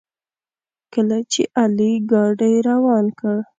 کله 0.93 1.17
چې 1.31 1.41
علي 1.61 1.91
ګاډي 2.11 2.53
روان 2.69 3.05
کړ. 3.19 3.37